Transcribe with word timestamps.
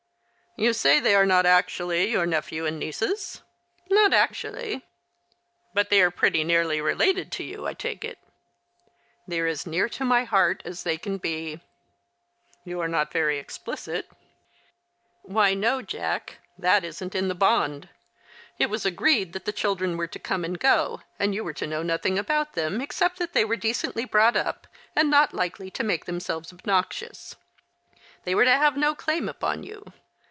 "You 0.57 0.73
say 0.73 0.99
they 0.99 1.15
are 1.15 1.25
not 1.25 1.45
actually 1.45 2.11
your 2.11 2.25
nephew 2.25 2.65
and 2.65 2.77
nieces?"" 2.77 3.41
Not 3.89 4.11
actually!" 4.13 4.85
"But 5.73 5.89
they 5.89 6.01
are 6.01 6.11
pretty 6.11 6.43
nearly 6.43 6.81
related 6.81 7.31
to 7.31 7.43
you, 7.45 7.65
I 7.65 7.73
take 7.73 8.03
it?"" 8.03 8.17
They 9.29 9.39
are 9.39 9.47
as 9.47 9.65
near 9.65 9.87
to 9.87 10.03
my 10.03 10.25
heart 10.25 10.61
as 10.65 10.83
they 10.83 10.97
can 10.97 11.19
be!"" 11.19 11.61
You 12.65 12.81
are 12.81 12.89
not 12.89 13.13
very 13.13 13.39
explicit."" 13.39 14.09
Why, 15.21 15.53
no. 15.53 15.81
Jack; 15.81 16.39
that 16.57 16.83
isn't 16.83 17.15
in 17.15 17.29
the 17.29 17.33
bond. 17.33 17.87
It 18.59 18.69
was 18.69 18.85
agreed 18.85 19.31
that 19.31 19.45
tlie 19.45 19.55
children 19.55 19.95
were 19.95 20.07
to 20.09 20.19
come 20.19 20.43
and 20.43 20.59
go, 20.59 20.99
and 21.17 21.33
you 21.33 21.45
were 21.45 21.53
to 21.53 21.65
know 21.65 21.81
nothing 21.81 22.19
about 22.19 22.53
them, 22.53 22.81
except 22.81 23.19
that 23.19 23.31
they 23.31 23.45
were 23.45 23.55
decently 23.55 24.03
brought 24.03 24.33
uj^, 24.35 24.57
and 24.97 25.09
not 25.09 25.33
likely 25.33 25.71
to 25.71 25.83
make 25.85 26.03
themselves 26.03 26.51
obnoxious. 26.51 27.37
They 28.25 28.35
were 28.35 28.43
to 28.45 28.51
have 28.57 28.75
no 28.75 28.93
claim 28.93 29.29
upon 29.29 29.63
you. 29.63 29.85